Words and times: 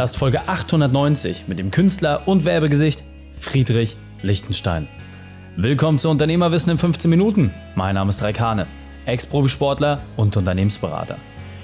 Das 0.00 0.12
ist 0.12 0.16
Folge 0.16 0.48
890 0.48 1.44
mit 1.46 1.58
dem 1.58 1.70
Künstler 1.70 2.26
und 2.26 2.46
Werbegesicht 2.46 3.04
Friedrich 3.36 3.98
Lichtenstein. 4.22 4.88
Willkommen 5.56 5.98
zu 5.98 6.08
Unternehmerwissen 6.08 6.72
in 6.72 6.78
15 6.78 7.10
Minuten. 7.10 7.52
Mein 7.74 7.96
Name 7.96 8.08
ist 8.08 8.22
Raikane, 8.22 8.66
Ex-Profisportler 9.04 10.00
und 10.16 10.34
Unternehmensberater. 10.38 11.18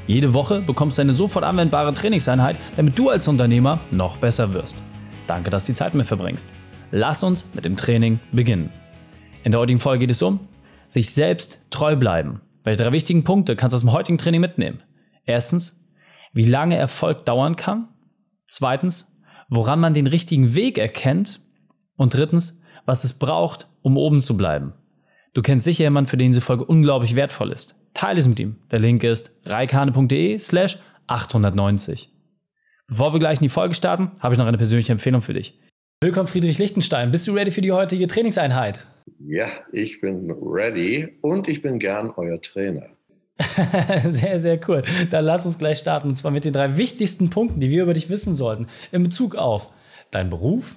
Jede 0.06 0.34
Woche 0.34 0.60
bekommst 0.60 0.98
du 0.98 1.00
eine 1.00 1.14
sofort 1.14 1.46
anwendbare 1.46 1.94
Trainingseinheit, 1.94 2.58
damit 2.76 2.98
du 2.98 3.08
als 3.08 3.26
Unternehmer 3.26 3.80
noch 3.90 4.18
besser 4.18 4.52
wirst. 4.52 4.82
Danke, 5.26 5.48
dass 5.48 5.64
du 5.64 5.72
die 5.72 5.76
Zeit 5.78 5.94
mit 5.94 6.04
verbringst. 6.04 6.52
Lass 6.90 7.22
uns 7.22 7.48
mit 7.54 7.64
dem 7.64 7.74
Training 7.76 8.20
beginnen. 8.32 8.68
In 9.44 9.52
der 9.52 9.62
heutigen 9.62 9.80
Folge 9.80 10.00
geht 10.00 10.10
es 10.10 10.20
um 10.20 10.40
sich 10.88 11.10
selbst 11.10 11.62
treu 11.70 11.96
bleiben. 11.96 12.42
Welche 12.64 12.82
drei 12.82 12.92
wichtigen 12.92 13.24
Punkte 13.24 13.56
kannst 13.56 13.72
du 13.72 13.76
aus 13.76 13.82
dem 13.82 13.92
heutigen 13.92 14.18
Training 14.18 14.42
mitnehmen? 14.42 14.82
Erstens, 15.24 15.86
wie 16.34 16.44
lange 16.44 16.76
Erfolg 16.76 17.24
dauern 17.24 17.56
kann. 17.56 17.88
Zweitens, 18.46 19.16
woran 19.48 19.80
man 19.80 19.94
den 19.94 20.06
richtigen 20.06 20.54
Weg 20.54 20.78
erkennt. 20.78 21.40
Und 21.96 22.14
drittens, 22.14 22.62
was 22.84 23.04
es 23.04 23.18
braucht, 23.18 23.68
um 23.82 23.96
oben 23.96 24.20
zu 24.20 24.36
bleiben. 24.36 24.74
Du 25.32 25.42
kennst 25.42 25.64
sicher 25.64 25.84
jemanden, 25.84 26.08
für 26.08 26.16
den 26.16 26.32
diese 26.32 26.40
Folge 26.40 26.64
unglaublich 26.64 27.16
wertvoll 27.16 27.52
ist. 27.52 27.74
Teile 27.94 28.18
es 28.18 28.28
mit 28.28 28.38
ihm. 28.38 28.56
Der 28.70 28.78
Link 28.78 29.02
ist 29.02 29.40
reikane.de 29.44 30.38
slash 30.38 30.78
890. 31.06 32.10
Bevor 32.88 33.12
wir 33.12 33.18
gleich 33.18 33.38
in 33.38 33.44
die 33.44 33.48
Folge 33.48 33.74
starten, 33.74 34.12
habe 34.20 34.34
ich 34.34 34.38
noch 34.38 34.46
eine 34.46 34.58
persönliche 34.58 34.92
Empfehlung 34.92 35.22
für 35.22 35.34
dich. 35.34 35.58
Willkommen 36.00 36.26
Friedrich 36.26 36.58
Lichtenstein. 36.58 37.10
Bist 37.10 37.26
du 37.26 37.32
ready 37.32 37.50
für 37.50 37.62
die 37.62 37.72
heutige 37.72 38.06
Trainingseinheit? 38.06 38.86
Ja, 39.18 39.48
ich 39.72 40.00
bin 40.00 40.30
ready 40.30 41.18
und 41.22 41.48
ich 41.48 41.62
bin 41.62 41.78
gern 41.78 42.12
euer 42.16 42.40
Trainer. 42.40 42.86
sehr, 44.08 44.40
sehr 44.40 44.58
cool. 44.68 44.82
Dann 45.10 45.24
lass 45.24 45.46
uns 45.46 45.58
gleich 45.58 45.78
starten. 45.78 46.08
Und 46.08 46.16
zwar 46.16 46.30
mit 46.30 46.44
den 46.44 46.52
drei 46.52 46.76
wichtigsten 46.76 47.30
Punkten, 47.30 47.60
die 47.60 47.70
wir 47.70 47.82
über 47.82 47.94
dich 47.94 48.08
wissen 48.08 48.34
sollten. 48.34 48.66
In 48.92 49.02
Bezug 49.02 49.36
auf 49.36 49.70
deinen 50.10 50.30
Beruf, 50.30 50.76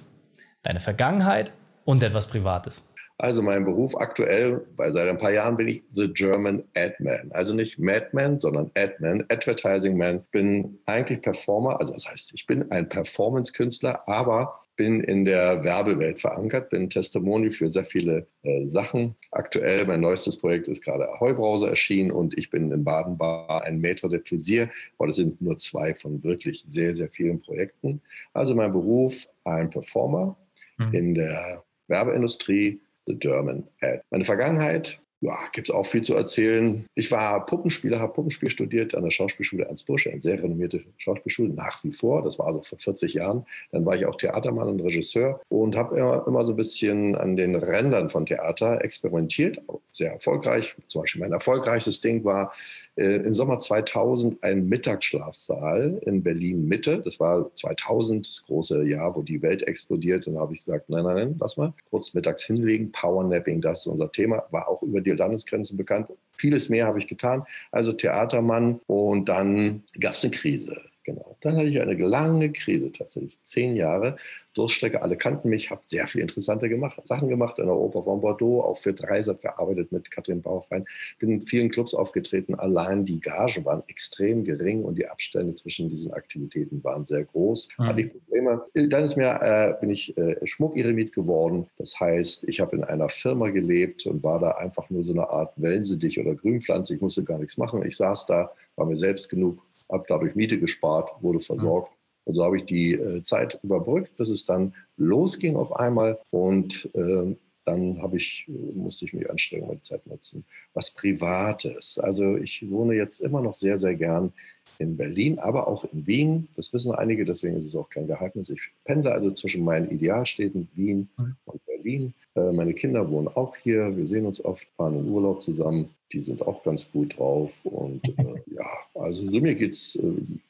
deine 0.62 0.80
Vergangenheit 0.80 1.52
und 1.84 2.02
etwas 2.02 2.28
Privates. 2.28 2.89
Also 3.22 3.42
mein 3.42 3.66
Beruf 3.66 3.94
aktuell, 3.98 4.66
weil 4.76 4.94
seit 4.94 5.06
ein 5.06 5.18
paar 5.18 5.30
Jahren 5.30 5.58
bin 5.58 5.68
ich 5.68 5.82
The 5.92 6.10
German 6.10 6.64
Adman. 6.74 7.30
Also 7.32 7.52
nicht 7.52 7.78
Madman, 7.78 8.40
sondern 8.40 8.70
Adman, 8.74 9.26
Advertising 9.28 9.94
Man. 9.94 10.24
Bin 10.30 10.78
eigentlich 10.86 11.20
Performer, 11.20 11.78
also 11.78 11.92
das 11.92 12.08
heißt, 12.08 12.32
ich 12.32 12.46
bin 12.46 12.70
ein 12.72 12.88
Performance-Künstler, 12.88 14.02
aber 14.08 14.62
bin 14.76 15.00
in 15.00 15.26
der 15.26 15.62
Werbewelt 15.62 16.18
verankert, 16.18 16.70
bin 16.70 16.88
Testimony 16.88 17.50
für 17.50 17.68
sehr 17.68 17.84
viele 17.84 18.26
äh, 18.42 18.64
Sachen. 18.64 19.14
Aktuell, 19.32 19.84
mein 19.84 20.00
neuestes 20.00 20.38
Projekt 20.38 20.68
ist 20.68 20.82
gerade 20.82 21.06
Heubrause 21.20 21.68
erschienen 21.68 22.12
und 22.12 22.38
ich 22.38 22.48
bin 22.48 22.72
in 22.72 22.84
Baden-Bar 22.84 23.64
ein 23.64 23.82
Maître 23.82 24.08
de 24.08 24.20
Plaisir. 24.20 24.70
Aber 24.96 25.08
das 25.08 25.16
sind 25.16 25.38
nur 25.42 25.58
zwei 25.58 25.94
von 25.94 26.24
wirklich 26.24 26.64
sehr, 26.66 26.94
sehr 26.94 27.10
vielen 27.10 27.42
Projekten. 27.42 28.00
Also 28.32 28.54
mein 28.54 28.72
Beruf, 28.72 29.28
ein 29.44 29.68
Performer 29.68 30.38
mhm. 30.78 30.94
in 30.94 31.14
der 31.14 31.62
Werbeindustrie, 31.88 32.80
The 33.06 33.14
German 33.14 33.68
Ad. 33.82 34.02
Meine 34.10 34.24
Vergangenheit, 34.24 35.00
ja, 35.22 35.38
gibt 35.52 35.68
es 35.68 35.74
auch 35.74 35.84
viel 35.84 36.00
zu 36.02 36.14
erzählen. 36.14 36.86
Ich 36.94 37.10
war 37.10 37.44
Puppenspieler, 37.44 38.00
habe 38.00 38.14
Puppenspiel 38.14 38.48
studiert 38.48 38.94
an 38.94 39.02
der 39.02 39.10
Schauspielschule 39.10 39.64
Ernst 39.64 39.86
Busch, 39.86 40.06
eine 40.06 40.20
sehr 40.20 40.42
renommierte 40.42 40.82
Schauspielschule, 40.96 41.52
nach 41.52 41.84
wie 41.84 41.92
vor. 41.92 42.22
Das 42.22 42.38
war 42.38 42.46
also 42.46 42.62
vor 42.62 42.78
40 42.78 43.14
Jahren. 43.14 43.44
Dann 43.70 43.84
war 43.84 43.96
ich 43.96 44.06
auch 44.06 44.16
Theatermann 44.16 44.68
und 44.68 44.80
Regisseur 44.80 45.40
und 45.50 45.76
habe 45.76 45.98
immer, 45.98 46.26
immer 46.26 46.46
so 46.46 46.54
ein 46.54 46.56
bisschen 46.56 47.16
an 47.16 47.36
den 47.36 47.54
Rändern 47.54 48.08
von 48.08 48.24
Theater 48.24 48.82
experimentiert, 48.82 49.60
sehr 49.92 50.12
erfolgreich. 50.12 50.74
Zum 50.88 51.02
Beispiel 51.02 51.20
mein 51.20 51.32
erfolgreichstes 51.32 52.00
Ding 52.00 52.24
war 52.24 52.52
äh, 52.96 53.16
im 53.16 53.34
Sommer 53.34 53.58
2000 53.58 54.42
ein 54.42 54.70
Mittagsschlafsaal 54.70 56.00
in 56.06 56.22
Berlin 56.22 56.66
Mitte. 56.66 56.98
Das 56.98 57.20
war 57.20 57.54
2000, 57.56 58.26
das 58.26 58.44
große 58.46 58.84
Jahr, 58.84 59.14
wo 59.14 59.22
die 59.22 59.42
Welt 59.42 59.64
explodiert. 59.64 60.26
Und 60.26 60.36
da 60.36 60.40
habe 60.40 60.54
ich 60.54 60.60
gesagt, 60.60 60.88
nein, 60.88 61.04
nein, 61.04 61.16
nein, 61.16 61.36
lass 61.38 61.58
mal 61.58 61.74
kurz 61.90 62.14
mittags 62.14 62.44
hinlegen. 62.44 62.90
Powernapping, 62.90 63.60
das 63.60 63.80
ist 63.80 63.86
unser 63.86 64.10
Thema. 64.10 64.44
War 64.50 64.66
auch 64.66 64.82
über 64.82 65.02
die 65.02 65.09
die 65.12 65.18
Landesgrenzen 65.18 65.76
bekannt. 65.76 66.08
Vieles 66.32 66.68
mehr 66.68 66.86
habe 66.86 66.98
ich 66.98 67.06
getan. 67.06 67.44
Also 67.70 67.92
Theatermann. 67.92 68.80
Und 68.86 69.28
dann 69.28 69.82
gab 69.98 70.14
es 70.14 70.24
eine 70.24 70.30
Krise. 70.32 70.89
Genau. 71.10 71.36
Dann 71.40 71.56
hatte 71.56 71.66
ich 71.66 71.80
eine 71.80 71.94
lange 71.94 72.52
Krise 72.52 72.92
tatsächlich, 72.92 73.40
zehn 73.42 73.74
Jahre. 73.74 74.16
Durststrecke, 74.54 75.02
alle 75.02 75.16
kannten 75.16 75.48
mich, 75.48 75.70
habe 75.70 75.80
sehr 75.84 76.06
viele 76.06 76.22
interessante 76.22 76.68
gemacht, 76.68 77.00
Sachen 77.04 77.28
gemacht 77.28 77.58
in 77.58 77.66
der 77.66 77.74
Oper 77.74 78.04
von 78.04 78.20
Bordeaux, 78.20 78.62
auch 78.62 78.76
für 78.76 78.92
Dreisat 78.92 79.42
gearbeitet 79.42 79.90
mit 79.90 80.08
Katrin 80.10 80.40
Baufrein, 80.40 80.84
bin 81.18 81.30
in 81.30 81.42
vielen 81.42 81.70
Clubs 81.70 81.94
aufgetreten. 81.94 82.54
Allein 82.54 83.04
die 83.04 83.18
Gagen 83.18 83.64
waren 83.64 83.82
extrem 83.88 84.44
gering 84.44 84.84
und 84.84 84.98
die 84.98 85.08
Abstände 85.08 85.56
zwischen 85.56 85.88
diesen 85.88 86.12
Aktivitäten 86.12 86.82
waren 86.84 87.04
sehr 87.04 87.24
groß. 87.24 87.68
Mhm. 87.76 87.84
Hatte 87.84 88.00
ich 88.02 88.12
Probleme. 88.12 88.64
Dann 88.74 89.02
ist 89.02 89.16
mir, 89.16 89.40
äh, 89.42 89.80
bin 89.80 89.90
ich 89.90 90.16
äh, 90.16 90.36
Schmuckeremit 90.46 91.12
geworden. 91.12 91.66
Das 91.76 91.98
heißt, 91.98 92.44
ich 92.44 92.60
habe 92.60 92.76
in 92.76 92.84
einer 92.84 93.08
Firma 93.08 93.50
gelebt 93.50 94.06
und 94.06 94.22
war 94.22 94.38
da 94.38 94.52
einfach 94.52 94.88
nur 94.90 95.02
so 95.02 95.12
eine 95.12 95.28
Art 95.28 95.54
Wellensittich 95.56 96.20
oder 96.20 96.36
Grünpflanze. 96.36 96.94
Ich 96.94 97.00
musste 97.00 97.24
gar 97.24 97.38
nichts 97.38 97.56
machen. 97.56 97.84
Ich 97.84 97.96
saß 97.96 98.26
da, 98.26 98.52
war 98.76 98.86
mir 98.86 98.96
selbst 98.96 99.28
genug, 99.28 99.60
habe 99.90 100.04
dadurch 100.06 100.34
Miete 100.34 100.58
gespart, 100.58 101.12
wurde 101.20 101.40
versorgt. 101.40 101.92
Und 102.24 102.34
so 102.34 102.44
habe 102.44 102.56
ich 102.56 102.64
die 102.64 102.92
äh, 102.92 103.22
Zeit 103.22 103.58
überbrückt, 103.62 104.16
bis 104.16 104.28
es 104.28 104.44
dann 104.44 104.74
losging 104.96 105.56
auf 105.56 105.74
einmal. 105.74 106.18
Und 106.30 106.88
äh, 106.94 107.34
dann 107.64 108.00
ich, 108.14 108.48
musste 108.48 109.04
ich 109.04 109.12
mich 109.12 109.30
anstrengen, 109.30 109.68
meine 109.68 109.82
Zeit 109.82 110.06
nutzen. 110.06 110.44
Was 110.74 110.90
Privates. 110.90 111.98
Also 111.98 112.36
ich 112.36 112.68
wohne 112.70 112.94
jetzt 112.94 113.20
immer 113.20 113.40
noch 113.40 113.54
sehr, 113.54 113.78
sehr 113.78 113.94
gern 113.94 114.32
in 114.78 114.96
Berlin, 114.96 115.38
aber 115.38 115.68
auch 115.68 115.84
in 115.84 116.06
Wien. 116.06 116.48
Das 116.56 116.72
wissen 116.72 116.92
einige, 116.92 117.24
deswegen 117.24 117.56
ist 117.56 117.66
es 117.66 117.76
auch 117.76 117.88
kein 117.88 118.06
Geheimnis. 118.06 118.50
Ich 118.50 118.60
pendle 118.84 119.12
also 119.12 119.30
zwischen 119.30 119.64
meinen 119.64 119.90
Idealstädten 119.90 120.68
Wien 120.74 121.10
mhm. 121.16 121.36
und 121.44 121.64
Berlin. 121.66 122.14
Äh, 122.34 122.52
meine 122.52 122.74
Kinder 122.74 123.08
wohnen 123.08 123.28
auch 123.28 123.56
hier. 123.56 123.96
Wir 123.96 124.06
sehen 124.06 124.26
uns 124.26 124.44
oft, 124.44 124.66
fahren 124.76 124.98
in 124.98 125.08
Urlaub 125.08 125.42
zusammen. 125.42 125.90
Die 126.12 126.20
sind 126.20 126.46
auch 126.46 126.62
ganz 126.62 126.90
gut 126.90 127.18
drauf. 127.18 127.52
Und 127.64 128.06
äh, 128.18 128.34
ja, 128.54 128.66
also 128.94 129.26
so 129.26 129.40
mir 129.40 129.54
geht 129.54 129.72
es 129.72 129.96
äh, 129.96 130.02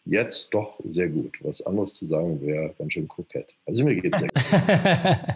jetzt 0.04 0.52
doch 0.54 0.80
sehr 0.88 1.08
gut. 1.08 1.38
Was 1.42 1.60
anderes 1.62 1.94
zu 1.94 2.06
sagen 2.06 2.40
wäre 2.40 2.74
ganz 2.78 2.92
schön 2.92 3.08
kokett. 3.08 3.54
Also 3.66 3.84
mir 3.84 3.96
geht 3.96 4.12
es 4.12 4.20
sehr 4.20 4.28
gut. 4.28 5.34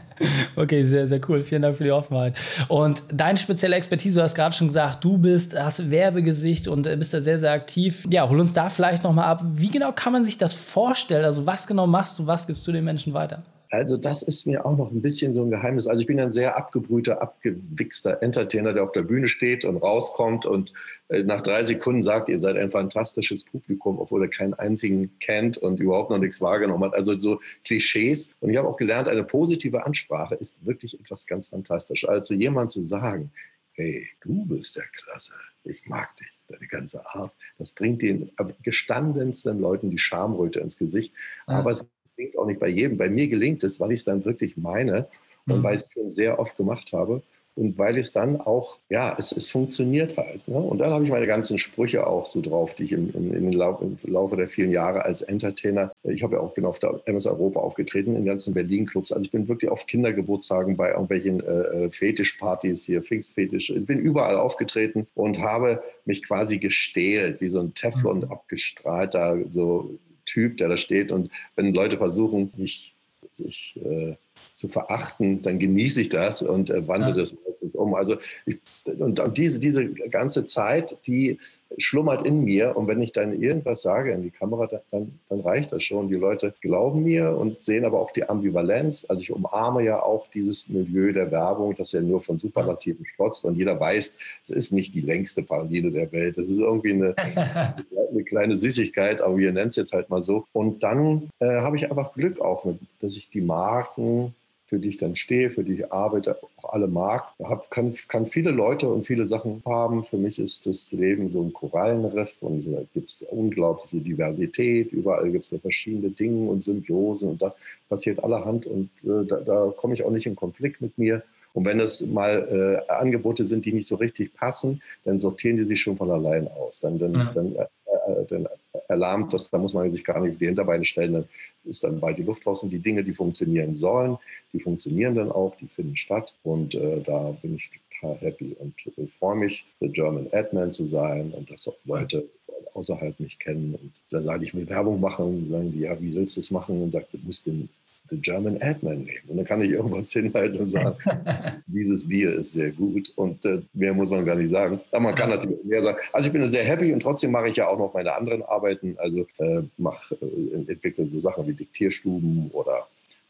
okay, 0.57 0.85
sehr, 0.85 1.07
sehr 1.07 1.21
cool. 1.29 1.43
Vielen 1.43 1.63
Dank 1.63 1.77
für 1.77 1.85
die 1.85 1.93
Offenheit. 1.93 2.37
Und 2.69 3.03
deine 3.13 3.39
spezielle 3.39 3.77
Expertise, 3.77 4.19
du 4.19 4.23
hast 4.23 4.35
gerade 4.35 4.55
schon 4.55 4.69
gesagt, 4.69 5.05
du 5.05 5.19
bist, 5.19 5.59
hast 5.59 5.91
Werbegesicht 5.91 6.69
und 6.69 6.87
äh, 6.87 6.97
bist 6.97 7.15
da 7.15 7.21
sehr, 7.21 7.39
sehr 7.39 7.53
aktiv. 7.53 8.05
Ja, 8.11 8.29
hol 8.29 8.41
uns 8.41 8.55
da 8.55 8.71
vielleicht 8.71 9.05
nochmal 9.05 9.27
ab. 9.27 9.43
Wie 9.53 9.71
genau 9.71 9.93
kann 9.93 10.13
man 10.13 10.25
sich 10.25 10.39
das 10.39 10.55
vorstellen? 10.55 11.25
Also 11.25 11.47
was 11.47 11.67
genau 11.67 11.87
machst 11.87 12.19
du, 12.19 12.27
was 12.27 12.47
gibst 12.47 12.67
du 12.67 12.73
den 12.73 12.85
Menschen 12.85 13.13
weiter? 13.13 13.43
Also 13.75 13.97
das 13.97 14.23
ist 14.23 14.47
mir 14.47 14.65
auch 14.65 14.77
noch 14.77 14.91
ein 14.91 15.03
bisschen 15.03 15.33
so 15.33 15.43
ein 15.43 15.51
Geheimnis. 15.51 15.87
Also 15.87 16.01
ich 16.01 16.07
bin 16.07 16.21
ein 16.21 16.33
sehr 16.33 16.57
abgebrühter, 16.57 17.21
abgewichster 17.21 18.23
Entertainer, 18.23 18.73
der 18.73 18.83
auf 18.83 18.93
der 18.93 19.03
Bühne 19.03 19.27
steht 19.27 19.65
und 19.65 19.77
rauskommt 19.77 20.47
und 20.47 20.73
äh, 21.09 21.23
nach 21.23 21.41
drei 21.41 21.65
Sekunden 21.65 22.03
sagt, 22.03 22.29
ihr 22.29 22.39
seid 22.39 22.57
ein 22.57 22.71
fantastisches 22.71 23.45
Publikum, 23.45 23.99
obwohl 23.99 24.23
er 24.23 24.29
keinen 24.29 24.55
einzigen 24.55 25.19
kennt 25.19 25.59
und 25.59 25.81
überhaupt 25.81 26.11
noch 26.11 26.19
nichts 26.19 26.41
wahrgenommen 26.41 26.85
hat. 26.85 26.95
Also 26.95 27.19
so 27.19 27.41
Klischees. 27.65 28.31
Und 28.41 28.51
ich 28.51 28.57
habe 28.57 28.69
auch 28.69 28.77
gelernt, 28.77 29.09
eine 29.09 29.25
positive 29.25 29.85
Ansprache 29.85 30.35
ist 30.37 30.65
wirklich 30.65 30.99
etwas 30.99 31.27
ganz 31.27 31.49
Fantastisches. 31.49 32.09
Also 32.09 32.35
jemand 32.35 32.73
zu 32.73 32.83
sagen, 32.83 33.31
hey, 33.73 34.07
du 34.21 34.47
bist 34.47 34.77
der 34.77 34.85
Klasse, 34.93 35.35
ich 35.65 35.87
mag 35.87 36.17
dich 36.17 36.31
deine 36.49 36.67
ganze 36.69 37.05
Art. 37.15 37.35
Das 37.59 37.73
bringt 37.73 38.03
den 38.03 38.31
gestandensten 38.63 39.59
Leuten 39.59 39.91
die 39.91 39.99
Schamröte 39.99 40.61
ins 40.61 40.77
Gesicht. 40.77 41.13
Ah. 41.47 41.59
Aber 41.59 41.71
es 41.71 41.87
gelingt 42.17 42.39
auch 42.39 42.47
nicht 42.47 42.61
bei 42.61 42.69
jedem. 42.69 42.97
Bei 42.97 43.09
mir 43.09 43.29
gelingt 43.29 43.65
es, 43.65 43.81
weil 43.81 43.93
ich 43.93 43.99
es 43.99 44.05
dann 44.05 44.25
wirklich 44.25 44.57
meine 44.57 45.09
und 45.47 45.59
mhm. 45.59 45.63
weil 45.63 45.77
ich 45.77 45.83
es 45.83 45.93
schon 45.93 46.11
sehr 46.11 46.39
oft 46.39 46.57
gemacht 46.57 46.93
habe 46.93 47.23
und 47.57 47.79
weil 47.79 47.97
es 47.97 48.11
dann 48.11 48.41
auch, 48.41 48.79
ja, 48.89 49.15
es, 49.17 49.31
es 49.31 49.49
funktioniert 49.49 50.17
halt. 50.17 50.47
Ne? 50.49 50.57
Und 50.57 50.79
dann 50.79 50.91
habe 50.91 51.05
ich 51.05 51.11
meine 51.11 51.27
ganzen 51.27 51.57
Sprüche 51.57 52.07
auch 52.07 52.29
so 52.29 52.41
drauf, 52.41 52.75
die 52.75 52.85
ich 52.85 52.93
im, 52.93 53.11
im, 53.15 53.33
im, 53.33 53.51
Laufe, 53.53 53.85
im 53.85 53.97
Laufe 54.13 54.37
der 54.37 54.49
vielen 54.49 54.73
Jahre 54.73 55.05
als 55.05 55.23
Entertainer, 55.23 55.93
ich 56.03 56.25
habe 56.25 56.35
ja 56.35 56.41
auch 56.41 56.53
bin 56.53 56.65
auf 56.65 56.81
der 56.81 57.01
MS 57.05 57.27
Europa 57.27 57.61
aufgetreten, 57.61 58.17
in 58.17 58.25
ganzen 58.25 58.55
Berlin-Clubs. 58.55 59.13
Also 59.13 59.25
ich 59.25 59.31
bin 59.31 59.47
wirklich 59.47 59.71
auf 59.71 59.87
Kindergeburtstagen 59.87 60.77
bei 60.77 60.91
irgendwelchen 60.91 61.41
äh, 61.41 61.85
äh 61.85 61.91
Fetischpartys 61.91 62.85
hier, 62.85 63.03
Pfingstfetisch. 63.03 63.71
Ich 63.71 63.87
bin 63.87 63.99
überall 63.99 64.37
aufgetreten 64.37 65.07
und 65.15 65.41
habe 65.41 65.83
mich 66.07 66.27
quasi 66.27 66.59
gestählt, 66.59 67.41
wie 67.41 67.49
so 67.49 67.61
ein 67.61 67.73
Teflon 67.75 68.19
mhm. 68.19 68.33
abgestrahlter 68.33 69.39
so 69.49 69.99
Typ, 70.25 70.57
der 70.57 70.69
da 70.69 70.77
steht. 70.77 71.13
Und 71.13 71.31
wenn 71.57 71.75
Leute 71.75 71.99
versuchen, 71.99 72.53
mich 72.57 72.95
sich 73.33 73.79
äh, 73.83 74.17
zu 74.55 74.69
verachten, 74.69 75.43
dann 75.43 75.59
genieße 75.59 76.01
ich 76.01 76.09
das 76.09 76.41
und 76.41 76.71
äh, 76.71 76.87
wandle 76.87 77.11
ja. 77.11 77.17
das 77.17 77.35
meistens 77.45 77.75
um. 77.75 77.95
Also 77.95 78.17
ich, 78.47 78.59
und, 78.85 79.19
und, 79.19 79.37
diese, 79.37 79.59
diese 79.59 79.91
ganze 79.93 80.45
Zeit, 80.45 80.97
die 81.07 81.39
schlummert 81.77 82.25
in 82.25 82.45
mir 82.45 82.77
und 82.77 82.87
wenn 82.87 83.01
ich 83.01 83.13
dann 83.13 83.33
irgendwas 83.33 83.83
sage 83.83 84.13
in 84.13 84.23
die 84.23 84.31
Kamera, 84.31 84.69
dann, 84.93 85.19
dann 85.29 85.41
reicht 85.41 85.73
das 85.73 85.83
schon. 85.83 86.09
Die 86.09 86.15
Leute 86.15 86.55
glauben 86.61 87.03
mir 87.03 87.37
und 87.37 87.61
sehen 87.61 87.85
aber 87.85 87.99
auch 87.99 88.13
die 88.13 88.29
Ambivalenz. 88.29 89.05
Also 89.09 89.23
ich 89.23 89.33
umarme 89.33 89.83
ja 89.83 90.01
auch 90.01 90.29
dieses 90.29 90.69
Milieu 90.69 91.13
der 91.13 91.33
Werbung, 91.33 91.75
das 91.75 91.91
ja 91.91 92.01
nur 92.01 92.21
von 92.21 92.39
Superlativen 92.39 93.05
strotzt 93.05 93.45
und 93.45 93.57
jeder 93.57 93.79
weiß, 93.79 94.17
es 94.45 94.51
ist 94.51 94.73
nicht 94.73 94.95
die 94.95 95.01
längste 95.01 95.43
Parallele 95.43 95.91
der 95.91 96.13
Welt. 96.13 96.39
Das 96.39 96.47
ist 96.47 96.61
irgendwie 96.61 96.93
eine, 96.93 97.15
eine 98.11 98.25
kleine 98.25 98.57
Süßigkeit, 98.57 99.21
aber 99.21 99.37
wir 99.37 99.53
nennen 99.53 99.69
es 99.69 99.77
jetzt 99.77 99.93
halt 99.93 100.11
mal 100.11 100.21
so. 100.21 100.45
Und 100.53 100.85
dann 100.85 101.29
äh, 101.41 101.47
habe 101.47 101.77
ich 101.77 101.91
einfach 101.91 102.13
Glück 102.15 102.41
auch, 102.41 102.65
mit, 102.65 102.79
dass 103.01 103.17
ich 103.17 103.31
die 103.31 103.41
Marken 103.41 104.35
für 104.67 104.79
die 104.79 104.89
ich 104.89 104.97
dann 104.97 105.15
stehe, 105.15 105.51
für 105.51 105.63
die 105.63 105.75
ich 105.75 105.93
arbeite, 105.93 106.39
auch 106.43 106.73
alle 106.73 106.87
mag. 106.87 107.25
Hab, 107.43 107.71
kann, 107.71 107.95
kann 108.09 108.27
viele 108.27 108.51
Leute 108.51 108.89
und 108.89 109.07
viele 109.07 109.27
Sachen 109.27 109.63
haben. 109.67 110.05
Für 110.05 110.17
mich 110.17 110.39
ist 110.39 110.67
das 110.67 110.91
Leben 110.93 111.31
so 111.31 111.43
ein 111.43 111.53
Korallenriff 111.53 112.41
und 112.41 112.67
da 112.67 112.83
gibt 112.95 113.11
es 113.11 113.23
unglaubliche 113.31 113.99
Diversität. 113.99 114.93
Überall 114.93 115.31
gibt 115.31 115.45
es 115.45 115.51
ja 115.51 115.59
verschiedene 115.59 116.11
Dinge 116.11 116.51
und 116.51 116.65
Symbiosen 116.65 117.31
und 117.31 117.43
da 117.43 117.55
passiert 117.89 118.23
allerhand 118.23 118.67
und 118.67 118.91
äh, 119.05 119.25
da, 119.27 119.37
da 119.41 119.73
komme 119.77 119.95
ich 119.95 120.05
auch 120.05 120.11
nicht 120.11 120.27
in 120.27 120.37
Konflikt 120.37 120.81
mit 120.81 120.97
mir. 120.97 121.23
Und 121.53 121.67
wenn 121.67 121.79
es 121.79 122.05
mal 122.05 122.83
äh, 122.89 122.93
Angebote 122.93 123.45
sind, 123.45 123.65
die 123.65 123.73
nicht 123.73 123.87
so 123.87 123.95
richtig 123.95 124.35
passen, 124.35 124.83
dann 125.05 125.21
sortieren 125.21 125.57
die 125.57 125.65
sich 125.65 125.81
schon 125.81 125.97
von 125.97 126.11
allein 126.11 126.49
aus. 126.49 126.81
Dann, 126.81 126.99
dann, 126.99 127.15
ja. 127.15 127.31
dann, 127.33 127.55
äh, 127.55 127.63
äh 127.63 128.25
dann 128.29 128.49
erlahmt 128.95 129.33
das, 129.33 129.51
da 129.51 129.59
muss 129.59 129.75
man 129.75 129.89
sich 129.91 130.05
gar 130.05 130.21
nicht 130.21 130.41
die 130.41 130.47
Hinterbeine 130.47 130.85
stellen, 130.85 131.13
dann 131.13 131.29
ist 131.65 131.83
dann 131.83 132.01
bald 132.01 132.19
die 132.19 132.23
Luft 132.23 132.45
draußen. 132.45 132.71
Die 132.71 132.79
Dinge, 132.79 133.03
die 133.03 133.13
funktionieren 133.13 133.77
sollen, 133.77 134.17
die 134.53 134.61
funktionieren 134.61 135.15
dann 135.15 135.31
auch, 135.31 135.55
die 135.57 135.67
finden 135.67 135.97
statt. 135.97 136.35
Und 136.43 136.75
äh, 136.75 137.01
da 137.01 137.37
bin 137.43 137.57
ich 137.57 137.71
total 138.01 138.17
happy 138.21 138.57
und 138.59 138.75
äh, 138.97 139.07
freue 139.07 139.37
mich, 139.37 139.67
der 139.81 139.89
German 139.89 140.29
Adman 140.33 140.73
zu 140.73 140.85
sein 140.85 141.33
und 141.33 141.51
dass 141.51 141.69
auch 141.69 141.77
Leute 141.85 142.29
außerhalb 142.75 143.19
mich 143.21 143.39
kennen. 143.39 143.75
Und 143.81 143.93
dann 144.11 144.25
sage 144.25 144.45
ich, 144.45 144.55
will 144.55 144.69
Werbung 144.69 145.01
machen 145.01 145.27
und 145.27 145.47
sagen 145.47 145.73
die, 145.73 145.81
ja, 145.81 146.01
wie 146.01 146.15
willst 146.15 146.37
du 146.37 146.41
das 146.41 146.51
machen? 146.51 146.83
Und 146.83 146.93
sagt, 146.93 147.13
du 147.13 147.19
musst 147.19 147.47
den 147.47 147.69
The 148.11 148.19
German 148.21 148.61
Adman 148.61 149.05
nehmen. 149.05 149.29
Und 149.29 149.37
dann 149.39 149.47
kann 149.47 149.63
ich 149.63 149.71
irgendwas 149.71 150.13
hinhalten 150.13 150.61
und 150.61 150.69
sagen, 150.69 150.97
dieses 151.67 152.07
Bier 152.07 152.35
ist 152.39 152.53
sehr 152.53 152.71
gut 152.71 153.13
und 153.17 153.45
äh, 153.45 153.63
mehr 153.73 153.95
muss 153.95 154.11
man 154.11 154.25
gar 154.25 154.37
nicht 154.37 154.51
sagen. 154.51 154.81
Aber 154.91 155.01
man 155.01 155.15
kann 155.15 155.31
natürlich 155.31 155.65
mehr 155.65 155.83
sagen. 155.83 155.99
Also 156.13 156.27
ich 156.27 156.33
bin 156.33 156.49
sehr 156.49 156.65
happy 156.65 156.93
und 156.93 157.01
trotzdem 157.01 157.31
mache 157.31 157.49
ich 157.49 157.57
ja 157.57 157.69
auch 157.69 157.79
noch 157.79 157.95
meine 157.95 158.15
anderen 158.15 158.43
Arbeiten. 158.43 158.97
Also 158.99 159.27
äh, 159.39 159.63
mache, 159.79 160.17
äh, 160.17 160.71
entwickle 160.71 161.09
so 161.09 161.19
Sachen 161.19 161.47
wie 161.47 161.55
Diktierstuben 161.55 162.51
oder 162.53 162.87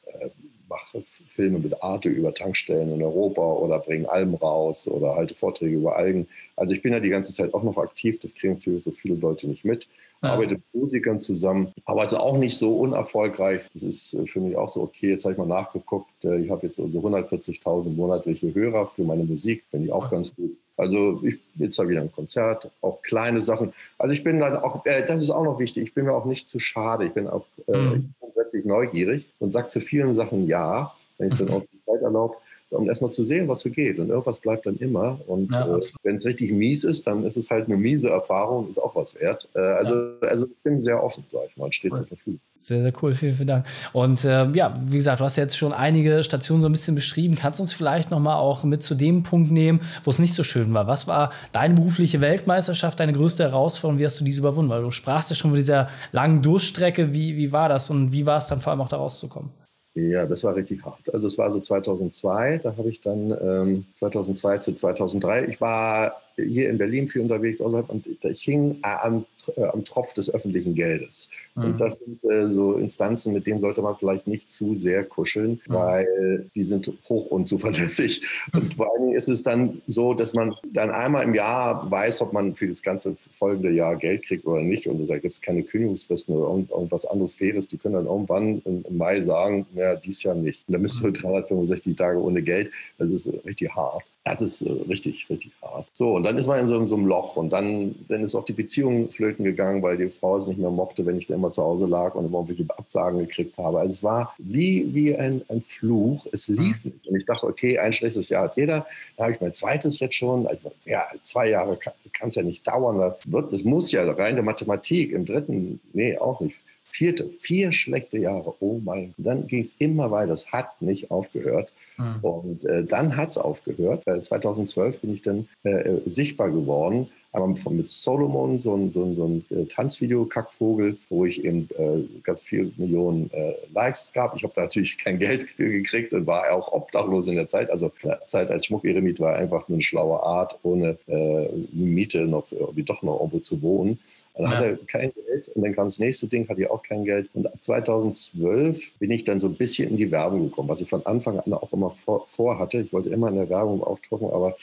äh, 0.07 0.29
mache 0.75 1.03
Filme 1.05 1.59
mit 1.59 1.83
Arte 1.83 2.09
über 2.09 2.35
Tankstellen 2.35 2.93
in 2.93 3.03
Europa 3.03 3.43
oder 3.43 3.79
bringe 3.79 4.11
Alben 4.11 4.35
raus 4.35 4.89
oder 4.89 5.15
halte 5.15 5.35
Vorträge 5.35 5.77
über 5.77 5.97
Algen. 5.97 6.27
Also 6.57 6.75
ich 6.75 6.83
bin 6.83 6.93
ja 6.93 7.01
die 7.01 7.11
ganze 7.11 7.33
Zeit 7.33 7.55
auch 7.55 7.63
noch 7.63 7.79
aktiv, 7.79 8.19
das 8.19 8.35
kriegen 8.35 8.55
natürlich 8.55 8.85
so 8.85 8.91
viele 8.91 9.15
Leute 9.15 9.47
nicht 9.47 9.65
mit. 9.65 9.89
Ja. 10.23 10.33
Arbeite 10.33 10.55
mit 10.55 10.63
Musikern 10.73 11.21
zusammen, 11.21 11.73
aber 11.85 12.03
also 12.03 12.17
auch 12.17 12.39
nicht 12.39 12.57
so 12.57 12.77
unerfolgreich. 12.77 13.69
Das 13.73 13.83
ist 13.83 14.15
äh, 14.15 14.27
für 14.27 14.41
mich 14.41 14.57
auch 14.57 14.69
so, 14.69 14.83
okay, 14.83 15.11
jetzt 15.11 15.25
habe 15.25 15.33
ich 15.33 15.39
mal 15.39 15.47
nachgeguckt, 15.47 16.25
äh, 16.25 16.39
ich 16.39 16.51
habe 16.51 16.67
jetzt 16.67 16.77
so 16.77 16.85
140.000 16.85 17.91
monatliche 17.91 18.53
Hörer 18.55 18.87
für 18.87 19.05
meine 19.05 19.25
Musik, 19.25 19.65
finde 19.71 19.87
ich 19.87 19.93
auch 19.93 20.11
ganz 20.11 20.35
gut. 20.35 20.57
Also 20.77 21.21
ich 21.23 21.39
jetzt 21.55 21.79
da 21.79 21.89
wieder 21.89 22.01
ein 22.01 22.13
Konzert, 22.13 22.71
auch 22.81 23.01
kleine 23.03 23.41
Sachen. 23.41 23.73
Also 23.97 24.13
ich 24.13 24.25
bin 24.25 24.41
dann 24.41 24.57
auch, 24.57 24.85
äh, 24.87 25.05
das 25.05 25.23
ist 25.23 25.31
auch 25.31 25.45
noch 25.45 25.59
wichtig, 25.59 25.85
ich 25.85 25.95
bin 25.95 26.05
mir 26.05 26.13
auch 26.13 26.25
nicht 26.25 26.49
zu 26.49 26.59
schade. 26.59 27.05
Ich 27.05 27.13
bin 27.13 27.29
auch 27.29 27.47
äh, 27.69 27.77
mhm. 27.77 28.15
grundsätzlich 28.21 28.65
neugierig 28.65 29.29
und 29.39 29.53
sage 29.53 29.69
zu 29.69 29.81
vielen 29.81 30.15
Sachen 30.15 30.47
ja, 30.47 30.93
wenn 31.19 31.29
ich 31.29 31.35
es 31.35 31.39
dann 31.39 31.51
auch 31.51 31.63
die 31.63 31.85
Zeit 31.85 32.03
erlaubt 32.03 32.44
um 32.75 32.89
erstmal 32.89 33.11
zu 33.11 33.25
sehen, 33.25 33.49
was 33.49 33.61
so 33.61 33.71
geht. 33.71 33.99
Und 33.99 34.11
irgendwas 34.11 34.41
bleibt 34.41 34.67
dann 34.67 34.77
immer. 34.77 35.19
Und 35.27 35.55
ja, 35.55 35.77
äh, 35.77 35.81
wenn 36.03 36.17
es 36.17 36.27
richtig 36.27 36.53
mies 36.53 36.85
ist, 36.85 37.07
dann 37.07 37.25
ist 37.25 37.37
es 37.37 37.51
halt 37.51 37.67
eine 37.67 37.77
miese 37.77 38.11
Erfahrung, 38.11 38.69
ist 38.69 38.79
auch 38.79 38.95
was 38.95 39.15
wert. 39.15 39.49
Äh, 39.55 39.61
also, 39.61 39.95
ja. 39.95 40.29
also 40.29 40.47
ich 40.47 40.61
bin 40.63 40.81
sehr 40.81 41.03
offen, 41.03 41.25
sag 41.33 41.43
ich 41.49 41.57
mal, 41.57 41.73
steht 41.73 41.93
cool. 41.93 41.99
zur 41.99 42.07
Verfügung. 42.07 42.41
Sehr, 42.59 42.81
sehr 42.81 42.93
cool, 43.03 43.13
vielen, 43.13 43.35
vielen 43.35 43.49
Dank. 43.49 43.67
Und 43.93 44.25
äh, 44.25 44.51
ja, 44.53 44.81
wie 44.87 44.97
gesagt, 44.97 45.21
du 45.21 45.25
hast 45.25 45.37
jetzt 45.37 45.57
schon 45.57 45.75
einige 45.75 46.25
Stationen 46.25 46.63
so 46.63 46.69
ein 46.69 46.73
bisschen 46.73 46.95
beschrieben. 46.95 47.35
Kannst 47.35 47.59
du 47.59 47.63
uns 47.63 47.75
vielleicht 47.75 48.11
nochmal 48.11 48.37
auch 48.37 48.65
mit 48.65 48.83
zu 48.83 48.95
dem 48.95 49.23
Punkt 49.23 49.51
nehmen, 49.51 49.83
wo 50.03 50.11
es 50.11 50.19
nicht 50.19 50.33
so 50.33 50.45
schön 50.45 50.73
war? 50.73 50.87
Was 50.87 51.07
war 51.07 51.31
deine 51.53 51.75
berufliche 51.75 52.23
Weltmeisterschaft, 52.23 52.99
deine 53.01 53.13
größte 53.13 53.45
Herausforderung? 53.45 53.99
Wie 54.01 54.07
hast 54.07 54.19
du 54.19 54.25
diese 54.25 54.41
überwunden? 54.41 54.71
Weil 54.71 54.83
du 54.83 54.91
sprachst 54.91 55.29
ja 55.29 55.37
schon 55.37 55.51
von 55.51 55.57
dieser 55.57 55.89
langen 56.13 56.41
Durststrecke. 56.41 57.13
Wie, 57.13 57.37
wie 57.37 57.53
war 57.53 57.69
das 57.69 57.91
und 57.91 58.13
wie 58.13 58.25
war 58.25 58.39
es 58.39 58.47
dann 58.47 58.61
vor 58.61 58.71
allem 58.71 58.81
auch 58.81 58.89
da 58.89 58.97
rauszukommen? 58.97 59.51
Ja, 59.95 60.27
das 60.27 60.43
war 60.43 60.57
richtig 60.57 60.85
hart. 60.85 61.13
Also 61.15 61.29
es 61.29 61.39
war 61.39 61.51
so 61.53 61.61
2002, 61.61 62.59
da 62.59 62.77
habe 62.77 62.89
ich 62.91 63.01
dann 63.01 63.31
ähm, 63.41 63.87
2002 63.95 64.59
zu 64.59 64.75
2003, 64.75 65.47
ich 65.47 65.61
war 65.61 66.21
hier 66.37 66.71
in 66.71 66.79
Berlin 66.79 67.09
viel 67.09 67.23
unterwegs 67.23 67.61
außerhalb 67.61 67.89
und 67.91 68.07
ich 68.25 68.43
hing 68.43 68.79
am, 68.83 69.25
äh, 69.57 69.65
am 69.65 69.85
Tropf 69.85 70.13
des 70.15 70.33
öffentlichen 70.33 70.75
Geldes. 70.75 71.29
Mhm. 71.55 71.65
Und 71.65 71.81
das 71.81 71.99
sind 71.99 72.25
äh, 72.25 72.49
so 72.51 72.75
Instanzen, 72.75 73.33
mit 73.33 73.47
denen 73.47 73.59
sollte 73.59 73.83
man 73.83 73.97
vielleicht 73.97 74.27
nicht 74.27 74.51
zu 74.51 74.75
sehr 74.75 75.05
kuscheln, 75.05 75.61
mhm. 75.67 75.75
weil 75.75 76.51
die 76.55 76.65
sind 76.65 76.93
hoch 77.09 77.27
unzuverlässig. 77.27 78.23
Und 78.53 78.75
vor 78.75 78.93
allen 78.93 79.05
Dingen 79.05 79.17
ist 79.17 79.29
es 79.29 79.43
dann 79.43 79.83
so, 79.87 80.15
dass 80.15 80.35
man 80.35 80.55
dann 80.73 80.91
einmal 80.91 81.25
im 81.25 81.35
Jahr 81.35 81.91
weiß, 81.91 82.21
ob 82.23 82.33
man 82.33 82.55
für 82.55 82.69
das 82.69 82.83
ganze 82.83 83.15
folgende 83.31 83.71
Jahr 83.71 83.97
Geld 83.97 84.25
kriegt 84.25 84.47
oder 84.47 84.63
nicht. 84.63 84.87
Und 84.87 85.07
da 85.09 85.19
gibt 85.19 85.35
es 85.35 85.41
keine 85.41 85.63
Kündigungsfristen 85.63 86.35
oder 86.35 86.65
irgendwas 86.71 87.05
anderes 87.07 87.37
Faires. 87.37 87.69
Die 87.69 87.79
können 87.79 87.95
dann 87.95 88.07
irgendwann 88.07 88.63
im, 88.65 88.85
im 88.89 88.97
Mai 88.97 89.21
sagen, 89.21 89.67
ja, 89.75 89.95
dies 89.97 90.23
Jahr 90.23 90.35
nicht. 90.35 90.65
Und 90.67 90.73
dann 90.73 90.83
bist 90.83 91.03
du 91.03 91.11
365 91.11 91.97
Tage 91.97 92.21
ohne 92.21 92.43
Geld. 92.43 92.71
Das 92.99 93.11
ist 93.11 93.33
richtig 93.45 93.75
hart. 93.75 94.05
Das 94.25 94.41
ist 94.41 94.63
äh, 94.63 94.73
richtig, 94.89 95.29
richtig 95.29 95.53
hart. 95.63 95.89
So, 95.93 96.15
und 96.15 96.24
dann 96.25 96.39
ist 96.39 96.47
man 96.47 96.61
in 96.61 96.69
so, 96.69 96.85
so, 96.87 96.97
einem 96.97 97.07
Loch 97.07 97.37
und 97.37 97.51
dann, 97.51 97.95
dann 98.09 98.23
ist 98.23 98.35
auch 98.35 98.45
die 98.45 98.53
Beziehung 98.53 99.11
flöten 99.11 99.45
gegangen, 99.45 99.83
weil 99.83 99.97
die 99.97 100.09
Frau 100.11 100.37
es 100.37 100.47
nicht 100.47 100.59
mehr 100.59 100.71
mochte, 100.71 101.05
wenn 101.07 101.17
ich 101.17 101.27
da 101.27 101.35
immer 101.35 101.51
zu 101.51 101.63
Hause 101.63 101.87
lag 101.87 102.15
und 102.15 102.27
immer 102.27 102.39
irgendwelche 102.39 102.67
Absagen 102.79 103.21
gekriegt 103.21 103.59
habe. 103.59 103.81
Also 103.81 103.95
es 103.95 104.03
war 104.03 104.35
wie, 104.39 104.93
wie 104.95 105.17
ein, 105.17 105.43
ein 105.49 105.63
Fluch. 105.63 106.27
Es 106.33 106.49
lief 106.49 106.85
mhm. 106.85 106.93
nicht. 106.93 107.09
Und 107.09 107.17
ich 107.17 107.25
dachte, 107.25 107.47
okay, 107.47 107.79
ein 107.79 107.93
schlechtes 107.93 108.29
Jahr 108.29 108.45
hat 108.45 108.57
jeder. 108.57 108.87
Da 109.17 109.25
habe 109.25 109.35
ich 109.35 109.41
mein 109.41 109.53
zweites 109.53 110.01
jetzt 110.01 110.15
schon. 110.15 110.47
Also, 110.47 110.73
ja, 110.85 111.05
zwei 111.23 111.51
Jahre 111.51 111.77
kann 111.79 112.29
es 112.29 112.35
ja 112.35 112.43
nicht 112.43 112.67
dauern. 112.67 112.99
Das, 112.99 113.15
wird, 113.27 113.53
das 113.53 113.65
muss 113.65 113.93
ja 113.93 114.05
rein 114.11 114.35
der 114.35 114.45
Mathematik. 114.45 115.13
Im 115.13 115.25
dritten, 115.25 115.81
nee, 115.93 116.17
auch 116.19 116.41
nicht 116.41 116.63
vierte, 116.95 117.29
vier 117.33 117.73
schlechte 117.73 118.19
Jahre. 118.19 118.55
Oh 118.61 118.81
mein. 118.83 119.15
Dann 119.19 119.49
ging 119.49 119.63
es 119.63 119.75
immer 119.79 120.13
weiter. 120.13 120.33
Es 120.33 120.53
hat 120.53 120.81
nicht 120.81 121.11
aufgehört. 121.11 121.73
Mhm. 121.99 122.19
Und 122.23 122.65
äh, 122.67 122.85
dann 122.85 123.17
hat 123.17 123.31
es 123.31 123.39
aufgehört. 123.39 124.07
Äh, 124.07 124.23
2012 124.23 125.01
bin 125.01 125.13
ich 125.13 125.23
dann 125.23 125.49
äh, 125.65 125.71
äh 125.71 126.03
sichtbar 126.07 126.51
geworden 126.51 127.09
aber 127.35 127.49
mit 127.49 127.89
Solomon, 127.89 128.63
so 128.63 128.77
ein, 128.77 128.93
so 128.93 129.03
ein, 129.03 129.17
so 129.17 129.27
ein 129.27 129.45
äh, 129.51 129.65
Tanzvideo-Kackvogel, 129.65 130.97
wo 131.09 131.27
ich 131.27 131.45
eben 131.45 131.69
äh, 131.77 132.21
ganz 132.23 132.43
viele 132.43 132.71
Millionen 132.77 133.29
äh, 133.33 133.55
Likes 133.75 134.13
gab. 134.13 134.37
Ich 134.37 134.45
habe 134.45 134.53
da 134.55 134.63
natürlich 134.63 134.97
kein 135.05 135.19
Geld 135.19 135.43
für 135.43 135.69
gekriegt 135.69 136.13
und 136.13 136.29
war 136.29 136.53
auch 136.53 136.73
obdachlos 136.73 137.27
in 137.27 137.35
der 137.35 137.49
Zeit. 137.49 137.71
Also 137.71 137.91
der 138.05 138.25
Zeit 138.29 138.53
als 138.53 138.67
Schmuckeremit 138.67 139.19
war 139.19 139.35
einfach 139.35 139.69
eine 139.69 139.81
schlaue 139.81 140.23
Art, 140.23 140.61
ohne 140.63 140.97
äh, 141.09 141.49
Miete 141.73 142.25
noch 142.25 142.53
irgendwie 142.53 142.85
doch 142.85 143.03
noch 143.03 143.19
irgendwo 143.19 143.41
zu 143.41 143.61
wohnen. 143.61 143.99
Dann 144.35 144.45
ja. 144.45 144.51
hatte 144.51 144.65
er 144.67 144.77
kein 144.87 145.13
Geld 145.13 145.49
und 145.49 145.63
dann 145.63 145.75
kam 145.75 145.89
das 145.89 145.99
nächste 145.99 146.29
Ding, 146.29 146.49
hatte 146.49 146.61
ich 146.61 146.71
auch 146.71 146.85
kein 146.85 147.05
Geld. 147.05 147.31
Und 147.35 147.47
ab 147.49 147.55
2012 147.61 148.99
bin 149.01 149.11
ich 149.11 149.25
dann 149.25 149.41
so 149.41 149.49
ein 149.49 149.57
bisschen 149.57 149.91
in 149.91 149.97
die 149.97 150.13
Werbung 150.13 150.51
gekommen, 150.51 150.69
was 150.69 150.81
ich 150.81 150.89
von 150.89 151.05
Anfang 151.05 151.41
an 151.41 151.53
auch 151.53 151.73
immer 151.73 151.91
vor, 151.91 152.29
vorhatte. 152.29 152.79
Ich 152.79 152.93
wollte 152.93 153.11
immer 153.11 153.27
in 153.27 153.35
der 153.35 153.49
Werbung 153.49 153.83
auftauchen, 153.83 154.31
aber 154.31 154.55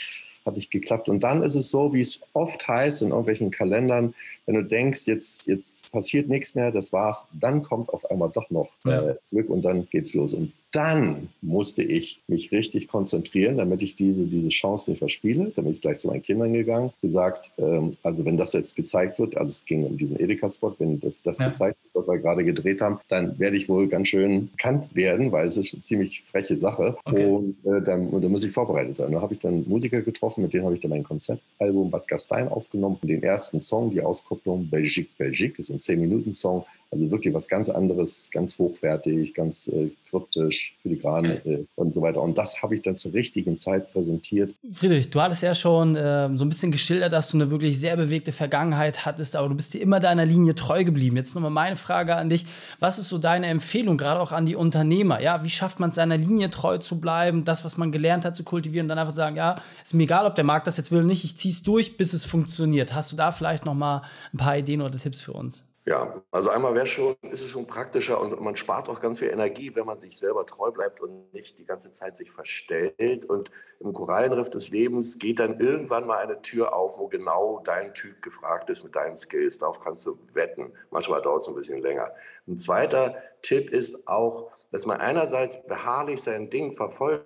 hat 0.46 0.56
nicht 0.56 0.72
geklappt. 0.72 1.10
Und 1.10 1.24
dann 1.24 1.44
ist 1.44 1.56
es 1.56 1.70
so, 1.70 1.94
wie 1.94 2.02
es 2.02 2.22
oft 2.34 2.68
heißt 2.68 3.02
in 3.02 3.10
irgendwelchen 3.10 3.52
Kalendern, 3.52 4.14
wenn 4.46 4.56
du 4.56 4.64
denkst, 4.64 5.06
jetzt, 5.06 5.48
jetzt 5.48 5.92
passiert 5.92 6.30
nichts 6.30 6.56
mehr, 6.56 6.72
das 6.72 6.92
war's, 6.92 7.26
dann 7.32 7.62
kommt 7.62 7.90
auf 7.90 8.10
einmal 8.10 8.30
doch 8.30 8.50
noch 8.50 8.72
äh, 8.86 9.16
Glück 9.32 9.50
und 9.50 9.64
dann 9.64 9.88
geht's 9.88 10.14
los. 10.14 10.34
Und 10.34 10.54
dann 10.72 11.28
musste 11.42 11.84
ich 11.84 12.22
mich 12.28 12.51
richtig 12.51 12.88
konzentrieren, 12.88 13.58
damit 13.58 13.82
ich 13.84 13.96
diese, 13.96 14.25
diese 14.25 14.50
Chance 14.50 14.90
nicht 14.90 15.00
verspiele. 15.00 15.51
Dann 15.54 15.66
bin 15.66 15.74
ich 15.74 15.82
gleich 15.82 16.00
zu 16.00 16.08
meinen 16.08 16.22
Kindern 16.22 16.54
gegangen, 16.54 16.94
gesagt, 17.01 17.51
ähm, 17.58 17.98
also 18.04 18.24
wenn 18.24 18.38
das 18.38 18.54
jetzt 18.54 18.75
gezeigt 18.75 19.20
wird, 19.20 19.36
also 19.36 19.51
es 19.51 19.66
ging 19.66 19.86
um 19.86 19.98
diesen 19.98 20.18
Edeka-Spot, 20.18 20.74
wenn 20.80 21.00
das, 21.01 21.22
das 21.22 21.40
ja. 21.40 21.50
gezeigt 21.50 21.78
wird, 21.84 22.08
was 22.08 22.13
wir 22.13 22.22
gerade 22.22 22.46
gedreht 22.46 22.82
haben, 22.82 23.00
dann 23.10 23.38
werde 23.38 23.58
ich 23.58 23.68
wohl 23.68 23.88
ganz 23.88 24.08
schön 24.08 24.50
bekannt 24.51 24.96
werden, 24.96 25.32
weil 25.34 25.48
es 25.48 25.58
ist 25.58 25.74
eine 25.74 25.84
ziemlich 25.84 26.24
freche 26.24 26.56
Sache. 26.56 26.96
Okay. 27.04 27.25
Und 27.25 27.58
äh, 27.66 27.82
dann, 27.82 28.08
und 28.08 28.22
dann 28.22 28.32
muss 28.32 28.44
ich 28.44 28.54
vorbereitet 28.54 28.96
sein. 28.96 29.12
Da 29.12 29.22
habe 29.22 29.34
ich 29.34 29.40
dann 29.40 29.68
Musiker 29.68 30.01
getroffen, 30.01 30.44
mit 30.44 30.54
denen 30.54 30.63
habe 30.63 30.75
ich 30.75 30.82
dann 30.82 30.92
mein 30.92 31.04
Konzeptalbum 31.04 31.92
Bad 31.92 32.08
Gastein 32.08 32.48
aufgenommen. 32.48 32.98
Den 33.04 33.24
ersten 33.24 33.60
Song, 33.60 33.92
die 33.92 34.01
Auskopplung 34.01 34.70
Belgique, 34.70 35.10
Belgique, 35.18 35.60
ist 35.60 35.70
ein 35.70 35.80
10-Minuten-Song, 35.80 36.63
Also 36.94 37.10
wirklich 37.10 37.34
was 37.34 37.48
ganz 37.48 37.70
anderes, 37.70 38.30
ganz 38.32 38.60
hochwertig, 38.60 39.34
ganz 39.34 39.70
äh, 39.70 39.92
kryptisch, 40.10 40.76
filigran 40.82 41.24
äh, 41.24 41.66
und 41.76 41.94
so 41.94 42.02
weiter. 42.02 42.22
Und 42.22 42.38
das 42.38 42.62
habe 42.62 42.76
ich 42.76 42.82
dann 42.82 42.98
zur 42.98 43.14
richtigen 43.14 43.58
Zeit 43.58 43.94
präsentiert. 43.94 44.56
Friedrich, 44.74 45.10
du 45.10 45.22
hattest 45.22 45.42
ja 45.42 45.56
schon 45.56 45.96
äh, 45.96 46.30
so 46.36 46.44
ein 46.44 46.50
bisschen 46.50 46.74
geschildert, 46.74 47.14
dass 47.14 47.30
du 47.30 47.38
eine 47.38 47.50
wirklich 47.50 47.80
sehr 47.80 47.96
bewegte 47.96 48.34
Vergangenheit 48.34 49.06
hattest, 49.06 49.38
aber 49.38 49.48
du 49.48 49.56
bist 49.56 49.74
dir 49.74 49.82
immer 49.82 50.02
deiner 50.02 50.26
Linie 50.26 50.54
treu 50.54 50.84
geblieben. 50.84 51.16
Jetzt 51.16 51.34
nochmal 51.34 51.50
meine 51.50 51.78
Frage 51.78 52.18
an 52.18 52.30
dich. 52.30 52.46
Was 52.80 53.00
ist 53.00 53.08
so 53.08 53.18
deine 53.18 53.48
Empfehlung, 53.48 53.98
gerade 53.98 54.20
auch 54.20 54.34
an 54.34 54.46
die 54.46 54.56
Unternehmer? 54.56 55.22
Ja, 55.22 55.46
wie 55.46 55.50
schafft 55.50 55.80
man 55.80 55.92
es, 55.92 55.96
seiner 55.96 56.18
Linie 56.18 56.50
treu 56.50 56.78
zu 56.78 57.00
bleiben, 57.00 57.46
das, 57.46 57.64
was 57.64 57.78
man 57.78 57.94
gelernt 57.94 58.26
hat, 58.26 58.36
zu 58.36 58.44
kultivieren 58.44 58.86
und 58.86 58.90
dann 58.90 59.00
einfach 59.00 59.16
sagen, 59.16 59.38
ja, 59.38 59.56
ist 59.82 59.94
mir 59.94 60.04
egal, 60.04 60.26
ob 60.26 60.36
der 60.36 60.44
Markt 60.44 60.68
das 60.68 60.76
jetzt 60.76 60.92
will 60.92 61.00
oder 61.00 61.08
nicht, 61.08 61.24
ich 61.24 61.38
ziehe 61.38 61.54
es 61.54 61.64
durch, 61.64 61.96
bis 61.96 62.12
es 62.12 62.26
funktioniert. 62.26 62.94
Hast 62.94 63.14
du 63.14 63.16
da 63.16 63.32
vielleicht 63.32 63.66
nochmal 63.66 64.02
ein 64.34 64.38
paar 64.38 64.58
Ideen 64.58 64.82
oder 64.82 64.98
Tipps 64.98 65.22
für 65.22 65.32
uns? 65.32 65.71
Ja, 65.86 66.22
also 66.30 66.52
einmal 66.52 66.76
wäre 66.76 66.86
schon, 66.86 67.16
ist 67.32 67.42
es 67.42 67.50
schon 67.50 67.66
praktischer 67.66 68.22
und 68.22 68.40
man 68.40 68.56
spart 68.56 68.88
auch 68.88 69.02
ganz 69.02 69.18
viel 69.18 69.30
Energie, 69.30 69.76
wenn 69.76 69.88
man 69.88 69.98
sich 69.98 70.16
selber 70.16 70.46
treu 70.46 70.70
bleibt 70.70 71.02
und 71.02 71.34
nicht 71.34 71.58
die 71.58 71.66
ganze 71.66 71.92
Zeit 71.92 72.16
sich 72.16 72.30
verstellt. 72.30 73.26
Und 73.26 73.50
im 73.80 73.92
Korallenriff 73.92 74.52
des 74.52 74.70
Lebens 74.70 75.18
geht 75.18 75.40
dann 75.40 75.60
irgendwann 75.60 76.06
mal 76.06 76.20
eine 76.20 76.40
Tür 76.44 76.76
auf, 76.76 77.00
wo 77.00 77.08
genau 77.08 77.62
dein 77.64 77.96
Typ 77.96 78.22
gefragt 78.22 78.70
ist 78.70 78.84
mit 78.84 78.96
deinen 78.96 79.16
Skills. 79.16 79.58
Darauf 79.58 79.80
kannst 79.80 80.06
du 80.06 80.20
wetten. 80.34 80.72
Manchmal 80.92 81.24
dauert 81.24 81.42
es 81.42 81.48
ein 81.48 81.56
bisschen 81.56 81.82
länger. 81.82 82.14
Ein 82.48 82.60
zweiter 82.60 83.16
Tipp 83.42 83.72
ist 83.72 84.08
auch, 84.08 84.52
dass 84.72 84.86
man 84.86 85.02
einerseits 85.02 85.66
beharrlich 85.66 86.22
sein 86.22 86.52
Ding 86.52 86.74
verfolgen 86.74 87.26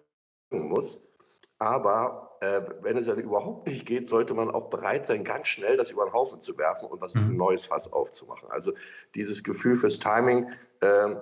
muss, 0.50 1.04
aber 1.60 2.25
äh, 2.42 2.62
wenn 2.82 2.98
es 2.98 3.08
dann 3.08 3.20
überhaupt 3.20 3.68
nicht 3.68 3.86
geht, 3.86 4.10
sollte 4.10 4.34
man 4.34 4.50
auch 4.52 4.70
bereit 4.70 5.06
sein, 5.06 5.24
ganz 5.24 5.48
schnell 5.48 5.78
das 5.78 5.92
über 5.92 6.06
den 6.06 6.14
Haufen 6.14 6.42
zu 6.42 6.58
werfen 6.58 6.88
und 6.88 7.02
was 7.02 7.14
mhm. 7.14 7.36
Neues 7.36 7.66
Fass 7.66 7.92
aufzumachen. 7.92 8.50
Also 8.50 8.74
dieses 9.16 9.44
Gefühl 9.44 9.76
fürs 9.76 10.00
Timing, 10.00 10.50
äh, 10.82 11.16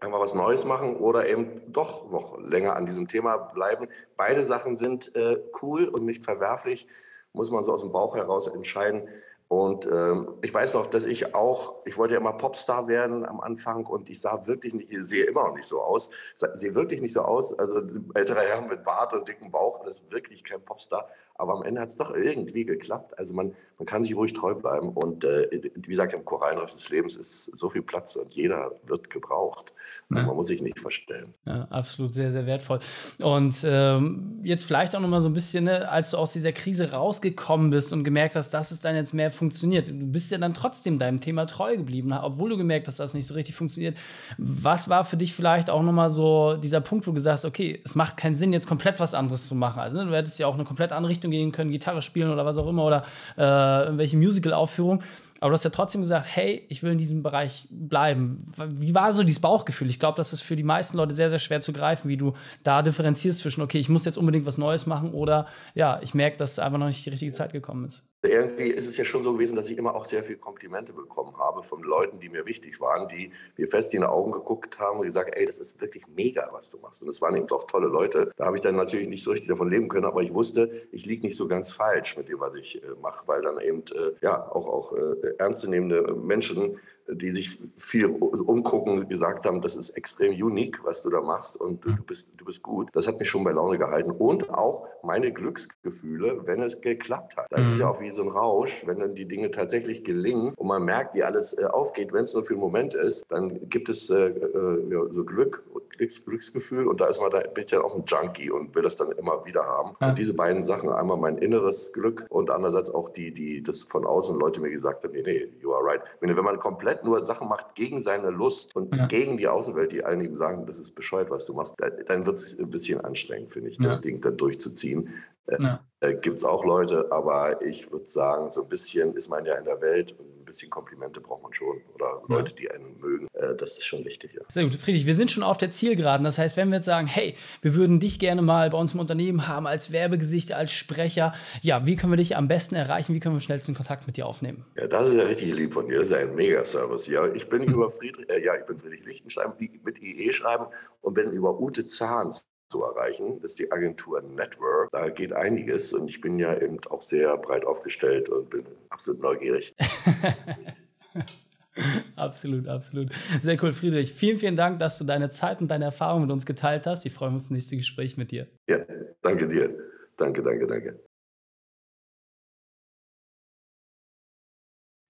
einfach 0.00 0.20
was 0.20 0.34
Neues 0.34 0.64
machen 0.64 0.96
oder 0.96 1.28
eben 1.28 1.72
doch 1.72 2.10
noch 2.10 2.38
länger 2.38 2.76
an 2.76 2.86
diesem 2.86 3.08
Thema 3.08 3.36
bleiben. 3.36 3.88
Beide 4.16 4.44
Sachen 4.44 4.76
sind 4.76 5.14
äh, 5.14 5.38
cool 5.62 5.86
und 5.88 6.04
nicht 6.04 6.24
verwerflich, 6.24 6.88
muss 7.32 7.50
man 7.50 7.64
so 7.64 7.72
aus 7.72 7.80
dem 7.80 7.92
Bauch 7.92 8.14
heraus 8.16 8.46
entscheiden. 8.46 9.08
Und 9.48 9.86
ähm, 9.86 10.34
ich 10.42 10.52
weiß 10.52 10.74
noch, 10.74 10.86
dass 10.86 11.04
ich 11.04 11.34
auch, 11.34 11.74
ich 11.84 11.98
wollte 11.98 12.14
ja 12.14 12.20
immer 12.20 12.32
Popstar 12.32 12.88
werden 12.88 13.26
am 13.26 13.40
Anfang 13.40 13.86
und 13.86 14.08
ich 14.08 14.20
sah 14.20 14.46
wirklich 14.46 14.72
nicht, 14.74 14.90
ich 14.90 15.00
sehe 15.00 15.24
immer 15.24 15.44
noch 15.44 15.54
nicht 15.54 15.66
so 15.66 15.82
aus, 15.82 16.10
sehe 16.54 16.74
wirklich 16.74 17.02
nicht 17.02 17.12
so 17.12 17.20
aus. 17.20 17.56
Also 17.58 17.82
älterer 18.14 18.40
Herr 18.40 18.62
mit 18.62 18.84
Bart 18.84 19.12
und 19.12 19.28
dicken 19.28 19.50
Bauch, 19.50 19.84
das 19.84 20.00
ist 20.00 20.10
wirklich 20.10 20.44
kein 20.44 20.64
Popstar. 20.64 21.08
Aber 21.36 21.54
am 21.54 21.62
Ende 21.62 21.80
hat 21.80 21.90
es 21.90 21.96
doch 21.96 22.14
irgendwie 22.14 22.64
geklappt. 22.64 23.18
Also 23.18 23.34
man, 23.34 23.54
man 23.78 23.86
kann 23.86 24.02
sich 24.02 24.16
ruhig 24.16 24.32
treu 24.32 24.54
bleiben. 24.54 24.88
Und 24.90 25.24
äh, 25.24 25.48
wie 25.52 25.88
gesagt, 25.90 26.14
im 26.14 26.24
Korallenriff 26.24 26.72
des 26.72 26.88
Lebens 26.88 27.16
ist 27.16 27.46
so 27.56 27.68
viel 27.68 27.82
Platz 27.82 28.16
und 28.16 28.34
jeder 28.34 28.72
wird 28.86 29.10
gebraucht. 29.10 29.74
Ja. 30.10 30.22
Man 30.22 30.36
muss 30.36 30.46
sich 30.46 30.62
nicht 30.62 30.80
verstellen. 30.80 31.34
Ja, 31.44 31.66
absolut 31.70 32.14
sehr, 32.14 32.32
sehr 32.32 32.46
wertvoll. 32.46 32.78
Und 33.22 33.56
ähm, 33.66 34.40
jetzt 34.42 34.64
vielleicht 34.64 34.96
auch 34.96 35.00
noch 35.00 35.08
mal 35.08 35.20
so 35.20 35.28
ein 35.28 35.34
bisschen, 35.34 35.64
ne, 35.64 35.88
als 35.90 36.12
du 36.12 36.16
aus 36.16 36.32
dieser 36.32 36.52
Krise 36.52 36.92
rausgekommen 36.92 37.70
bist 37.70 37.92
und 37.92 38.04
gemerkt 38.04 38.36
hast, 38.36 38.54
das 38.54 38.72
ist 38.72 38.84
dann 38.84 38.94
jetzt 38.94 39.12
mehr 39.12 39.30
funktioniert. 39.44 39.88
Du 39.88 39.92
bist 39.92 40.30
ja 40.30 40.38
dann 40.38 40.54
trotzdem 40.54 40.98
deinem 40.98 41.20
Thema 41.20 41.46
treu 41.46 41.76
geblieben, 41.76 42.12
obwohl 42.12 42.48
du 42.48 42.56
gemerkt 42.56 42.88
hast, 42.88 42.98
dass 42.98 43.12
das 43.12 43.14
nicht 43.14 43.26
so 43.26 43.34
richtig 43.34 43.54
funktioniert. 43.54 43.96
Was 44.38 44.88
war 44.88 45.04
für 45.04 45.18
dich 45.18 45.34
vielleicht 45.34 45.68
auch 45.68 45.82
nochmal 45.82 46.08
so 46.08 46.56
dieser 46.56 46.80
Punkt, 46.80 47.06
wo 47.06 47.10
du 47.10 47.16
gesagt 47.16 47.34
hast, 47.34 47.44
okay, 47.44 47.80
es 47.84 47.94
macht 47.94 48.16
keinen 48.16 48.34
Sinn, 48.34 48.54
jetzt 48.54 48.66
komplett 48.66 49.00
was 49.00 49.12
anderes 49.12 49.46
zu 49.46 49.54
machen. 49.54 49.80
Also 49.80 49.98
ne, 49.98 50.06
du 50.06 50.16
hättest 50.16 50.38
ja 50.38 50.46
auch 50.46 50.54
eine 50.54 50.64
komplett 50.64 50.92
andere 50.92 51.10
Richtung 51.10 51.30
gehen 51.30 51.52
können, 51.52 51.70
Gitarre 51.70 52.00
spielen 52.00 52.30
oder 52.30 52.46
was 52.46 52.56
auch 52.56 52.66
immer 52.66 52.84
oder 52.84 53.04
äh, 53.36 53.84
irgendwelche 53.84 54.16
Musical-Aufführungen. 54.16 55.02
Aber 55.44 55.50
du 55.50 55.56
hast 55.56 55.64
ja 55.64 55.70
trotzdem 55.70 56.00
gesagt, 56.00 56.24
hey, 56.26 56.64
ich 56.70 56.82
will 56.82 56.92
in 56.92 56.96
diesem 56.96 57.22
Bereich 57.22 57.68
bleiben. 57.68 58.50
Wie 58.66 58.94
war 58.94 59.12
so 59.12 59.24
dieses 59.24 59.42
Bauchgefühl? 59.42 59.90
Ich 59.90 60.00
glaube, 60.00 60.16
das 60.16 60.32
ist 60.32 60.40
für 60.40 60.56
die 60.56 60.62
meisten 60.62 60.96
Leute 60.96 61.14
sehr, 61.14 61.28
sehr 61.28 61.38
schwer 61.38 61.60
zu 61.60 61.74
greifen, 61.74 62.08
wie 62.08 62.16
du 62.16 62.32
da 62.62 62.80
differenzierst 62.80 63.40
zwischen, 63.40 63.60
okay, 63.60 63.78
ich 63.78 63.90
muss 63.90 64.06
jetzt 64.06 64.16
unbedingt 64.16 64.46
was 64.46 64.56
Neues 64.56 64.86
machen 64.86 65.12
oder 65.12 65.46
ja, 65.74 66.00
ich 66.00 66.14
merke, 66.14 66.38
dass 66.38 66.58
einfach 66.58 66.78
noch 66.78 66.86
nicht 66.86 67.04
die 67.04 67.10
richtige 67.10 67.32
Zeit 67.32 67.52
gekommen 67.52 67.84
ist. 67.84 68.04
Irgendwie 68.24 68.68
ist 68.68 68.86
es 68.86 68.96
ja 68.96 69.04
schon 69.04 69.22
so 69.22 69.34
gewesen, 69.34 69.54
dass 69.54 69.68
ich 69.68 69.76
immer 69.76 69.94
auch 69.94 70.06
sehr 70.06 70.24
viele 70.24 70.38
Komplimente 70.38 70.94
bekommen 70.94 71.36
habe 71.36 71.62
von 71.62 71.82
Leuten, 71.82 72.20
die 72.20 72.30
mir 72.30 72.46
wichtig 72.46 72.80
waren, 72.80 73.06
die 73.06 73.30
mir 73.58 73.68
fest 73.68 73.92
in 73.92 74.00
die 74.00 74.06
Augen 74.06 74.32
geguckt 74.32 74.78
haben 74.78 75.00
und 75.00 75.04
gesagt, 75.04 75.30
ey, 75.34 75.44
das 75.44 75.58
ist 75.58 75.78
wirklich 75.80 76.04
mega, 76.08 76.48
was 76.52 76.68
du 76.70 76.78
machst. 76.78 77.02
Und 77.02 77.08
es 77.08 77.20
waren 77.20 77.36
eben 77.36 77.46
doch 77.46 77.64
tolle 77.64 77.88
Leute. 77.88 78.32
Da 78.36 78.46
habe 78.46 78.56
ich 78.56 78.62
dann 78.62 78.76
natürlich 78.76 79.08
nicht 79.08 79.22
so 79.22 79.30
richtig 79.30 79.48
davon 79.48 79.70
leben 79.70 79.88
können, 79.88 80.06
aber 80.06 80.22
ich 80.22 80.32
wusste, 80.32 80.88
ich 80.90 81.04
liege 81.04 81.26
nicht 81.26 81.36
so 81.36 81.46
ganz 81.46 81.70
falsch 81.70 82.16
mit 82.16 82.30
dem, 82.30 82.40
was 82.40 82.54
ich 82.54 82.82
äh, 82.82 82.86
mache, 83.02 83.28
weil 83.28 83.42
dann 83.42 83.60
eben 83.60 83.82
äh, 83.94 84.12
ja 84.22 84.50
auch, 84.50 84.68
auch 84.68 84.92
äh, 84.94 85.33
ernstzunehmende 85.38 86.14
Menschen 86.14 86.78
die 87.08 87.30
sich 87.30 87.58
viel 87.76 88.06
umgucken, 88.06 89.08
gesagt 89.08 89.44
haben, 89.44 89.60
das 89.60 89.76
ist 89.76 89.90
extrem 89.90 90.32
unique, 90.32 90.80
was 90.84 91.02
du 91.02 91.10
da 91.10 91.20
machst 91.20 91.56
und 91.56 91.84
du, 91.84 91.96
bist, 92.06 92.32
du 92.36 92.44
bist 92.44 92.62
gut. 92.62 92.88
Das 92.92 93.06
hat 93.06 93.18
mich 93.18 93.28
schon 93.28 93.44
bei 93.44 93.52
Laune 93.52 93.78
gehalten. 93.78 94.10
Und 94.10 94.50
auch 94.50 94.86
meine 95.02 95.32
Glücksgefühle, 95.32 96.46
wenn 96.46 96.62
es 96.62 96.80
geklappt 96.80 97.36
hat. 97.36 97.46
Das 97.50 97.60
mhm. 97.60 97.72
ist 97.72 97.78
ja 97.80 97.88
auch 97.88 98.00
wie 98.00 98.10
so 98.10 98.22
ein 98.22 98.28
Rausch, 98.28 98.84
wenn 98.86 99.00
dann 99.00 99.14
die 99.14 99.26
Dinge 99.26 99.50
tatsächlich 99.50 100.04
gelingen 100.04 100.54
und 100.56 100.66
man 100.66 100.84
merkt, 100.84 101.14
wie 101.14 101.22
alles 101.22 101.56
äh, 101.58 101.64
aufgeht, 101.64 102.12
wenn 102.12 102.24
es 102.24 102.34
nur 102.34 102.44
für 102.44 102.54
einen 102.54 102.62
Moment 102.62 102.94
ist, 102.94 103.24
dann 103.28 103.68
gibt 103.68 103.88
es 103.88 104.10
äh, 104.10 104.28
äh, 104.28 104.90
ja, 104.90 105.00
so 105.10 105.24
Glück, 105.24 105.64
Glücks, 105.96 106.24
Glücksgefühl 106.24 106.86
und 106.88 107.00
da 107.00 107.06
ist 107.06 107.20
man 107.20 107.30
da, 107.30 107.40
bin 107.40 107.64
ich 107.64 107.70
dann 107.70 107.82
auch 107.82 107.94
ein 107.94 108.04
Junkie 108.06 108.50
und 108.50 108.74
will 108.74 108.82
das 108.82 108.96
dann 108.96 109.12
immer 109.12 109.44
wieder 109.44 109.64
haben. 109.64 109.94
Und 110.00 110.18
diese 110.18 110.34
beiden 110.34 110.62
Sachen, 110.62 110.88
einmal 110.88 111.16
mein 111.16 111.38
inneres 111.38 111.92
Glück 111.92 112.26
und 112.30 112.50
andererseits 112.50 112.90
auch 112.90 113.10
die, 113.10 113.32
die 113.32 113.62
das 113.62 113.82
von 113.82 114.06
außen 114.06 114.38
Leute 114.38 114.60
mir 114.60 114.70
gesagt 114.70 115.04
haben, 115.04 115.12
nee, 115.12 115.22
nee, 115.22 115.52
you 115.60 115.72
are 115.72 115.84
right. 115.84 116.00
Wenn 116.20 116.34
man 116.34 116.58
komplett 116.58 116.93
komplett 116.94 117.04
nur 117.04 117.24
Sachen 117.24 117.48
macht 117.48 117.74
gegen 117.74 118.02
seine 118.02 118.30
Lust 118.30 118.74
und 118.76 118.94
ja. 118.94 119.06
gegen 119.06 119.36
die 119.36 119.48
Außenwelt, 119.48 119.92
die 119.92 120.04
allen 120.04 120.20
ihm 120.20 120.34
sagen, 120.34 120.66
das 120.66 120.78
ist 120.78 120.94
bescheuert, 120.94 121.30
was 121.30 121.46
du 121.46 121.54
machst, 121.54 121.74
dann 122.06 122.26
wird 122.26 122.36
es 122.36 122.58
ein 122.58 122.70
bisschen 122.70 123.00
anstrengend, 123.00 123.50
finde 123.50 123.70
ich, 123.70 123.76
ja. 123.76 123.84
das 123.84 124.00
Ding 124.00 124.20
dann 124.20 124.36
durchzuziehen. 124.36 125.08
Äh, 125.46 125.62
ja. 125.62 125.84
Äh, 126.00 126.14
Gibt 126.14 126.38
es 126.38 126.44
auch 126.44 126.64
Leute, 126.64 127.10
aber 127.10 127.62
ich 127.62 127.90
würde 127.90 128.06
sagen, 128.06 128.50
so 128.50 128.62
ein 128.62 128.68
bisschen 128.68 129.14
ist 129.16 129.28
man 129.28 129.44
ja 129.44 129.54
in 129.54 129.64
der 129.64 129.80
Welt 129.80 130.12
und 130.18 130.26
ein 130.40 130.44
bisschen 130.44 130.70
Komplimente 130.70 131.20
braucht 131.20 131.42
man 131.42 131.54
schon 131.54 131.80
oder 131.94 132.22
ja. 132.28 132.36
Leute, 132.36 132.54
die 132.54 132.70
einen 132.70 132.98
mögen. 133.00 133.28
Äh, 133.32 133.54
das 133.56 133.78
ist 133.78 133.84
schon 133.84 134.04
wichtig. 134.04 134.34
Ja. 134.34 134.42
Sehr 134.52 134.64
gut, 134.64 134.74
Friedrich, 134.74 135.06
wir 135.06 135.14
sind 135.14 135.30
schon 135.30 135.42
auf 135.42 135.56
der 135.56 135.70
Zielgeraden. 135.70 136.24
Das 136.24 136.38
heißt, 136.38 136.56
wenn 136.56 136.68
wir 136.68 136.76
jetzt 136.76 136.86
sagen, 136.86 137.06
hey, 137.06 137.34
wir 137.62 137.74
würden 137.74 138.00
dich 138.00 138.18
gerne 138.18 138.42
mal 138.42 138.70
bei 138.70 138.78
uns 138.78 138.94
im 138.94 139.00
Unternehmen 139.00 139.48
haben 139.48 139.66
als 139.66 139.92
Werbegesicht, 139.92 140.52
als 140.52 140.72
Sprecher, 140.72 141.34
ja, 141.62 141.86
wie 141.86 141.96
können 141.96 142.12
wir 142.12 142.16
dich 142.16 142.36
am 142.36 142.48
besten 142.48 142.74
erreichen? 142.74 143.14
Wie 143.14 143.20
können 143.20 143.34
wir 143.34 143.38
am 143.38 143.40
schnellsten 143.40 143.74
Kontakt 143.74 144.06
mit 144.06 144.16
dir 144.16 144.26
aufnehmen? 144.26 144.64
Ja, 144.76 144.86
das 144.86 145.08
ist 145.08 145.14
ja 145.14 145.24
richtig 145.24 145.54
lieb 145.54 145.72
von 145.72 145.88
dir. 145.88 145.96
Das 145.96 146.06
ist 146.06 146.12
ja 146.12 146.18
ein 146.18 146.34
Mega-Service. 146.34 147.06
Ja, 147.06 147.26
ich 147.32 147.48
bin 147.48 147.62
mhm. 147.62 147.72
über 147.72 147.90
Friedrich, 147.90 148.28
äh, 148.30 148.44
ja, 148.44 148.54
ich 148.56 148.66
bin 148.66 148.78
Friedrich 148.78 149.04
Lichtenstein 149.04 149.52
mit 149.82 150.02
IE 150.02 150.32
schreiben 150.32 150.66
und 151.00 151.14
bin 151.14 151.30
über 151.30 151.58
Ute 151.58 151.86
Zahns 151.86 152.46
zu 152.68 152.82
erreichen. 152.82 153.40
Das 153.40 153.52
ist 153.52 153.58
die 153.58 153.70
Agentur 153.70 154.22
Network. 154.22 154.88
Da 154.90 155.08
geht 155.08 155.32
einiges 155.32 155.92
und 155.92 156.08
ich 156.08 156.20
bin 156.20 156.38
ja 156.38 156.58
eben 156.60 156.78
auch 156.90 157.00
sehr 157.00 157.36
breit 157.36 157.64
aufgestellt 157.64 158.28
und 158.28 158.50
bin 158.50 158.64
absolut 158.90 159.20
neugierig. 159.20 159.74
absolut, 162.16 162.68
absolut. 162.68 163.10
Sehr 163.42 163.62
cool, 163.62 163.72
Friedrich. 163.72 164.12
Vielen, 164.12 164.38
vielen 164.38 164.56
Dank, 164.56 164.78
dass 164.78 164.98
du 164.98 165.04
deine 165.04 165.30
Zeit 165.30 165.60
und 165.60 165.68
deine 165.68 165.86
Erfahrungen 165.86 166.22
mit 166.22 166.32
uns 166.32 166.46
geteilt 166.46 166.86
hast. 166.86 167.06
Ich 167.06 167.12
freue 167.12 167.30
mich 167.30 167.36
auf 167.36 167.42
das 167.42 167.50
nächste 167.50 167.76
Gespräch 167.76 168.16
mit 168.16 168.30
dir. 168.30 168.46
Ja, 168.68 168.78
danke 169.22 169.48
dir. 169.48 169.74
Danke, 170.16 170.42
danke, 170.42 170.66
danke. 170.66 171.13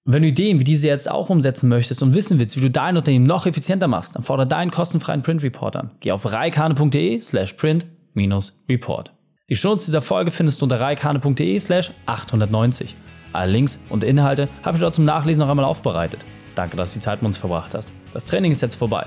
Wenn 0.07 0.21
du 0.21 0.29
Ideen 0.29 0.61
wie 0.61 0.65
diese 0.65 0.87
jetzt 0.87 1.11
auch 1.11 1.31
umsetzen 1.31 1.71
möchtest 1.71 2.03
und 2.03 2.15
wissen 2.15 2.39
willst, 2.39 2.59
wie 2.59 2.61
du 2.61 2.71
dein 2.71 2.99
Unternehmen 2.99 3.25
noch 3.25 3.47
effizienter 3.47 3.89
machst, 3.89 4.15
dann 4.15 4.23
fordere 4.23 4.47
deinen 4.47 4.71
kostenfreien 4.71 5.23
Print 5.23 5.43
Report 5.43 5.77
an. 5.77 5.93
Geh 6.01 6.13
auf 6.13 6.31
reikane.de 6.31 7.23
slash 7.23 7.55
print-report. 7.55 9.15
Die 9.49 9.57
Shownotes 9.57 9.87
dieser 9.87 10.03
Folge 10.03 10.31
findest 10.31 10.61
du 10.61 10.67
unter 10.67 10.79
reikane.de 10.79 11.59
slash 11.59 11.93
890. 12.05 12.95
Alle 13.33 13.53
Links 13.53 13.83
und 13.89 14.05
Inhalte 14.05 14.51
habe 14.63 14.77
ich 14.77 14.83
dort 14.83 14.95
zum 14.95 15.07
Nachlesen 15.07 15.41
noch 15.41 15.49
einmal 15.49 15.65
aufbereitet. 15.65 16.21
Danke, 16.55 16.77
dass 16.77 16.93
du 16.93 16.99
die 16.99 17.05
Zeit 17.05 17.23
mit 17.23 17.29
uns 17.29 17.39
verbracht 17.39 17.75
hast. 17.75 17.95
Das 18.13 18.27
Training 18.27 18.53
ist 18.53 18.61
jetzt 18.61 18.75
vorbei. 18.75 19.07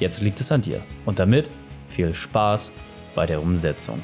Jetzt 0.00 0.22
liegt 0.22 0.40
es 0.40 0.50
an 0.50 0.62
dir. 0.62 0.80
Und 1.04 1.18
damit 1.18 1.50
viel 1.88 2.14
Spaß 2.14 2.72
bei 3.14 3.26
der 3.26 3.42
Umsetzung. 3.42 4.02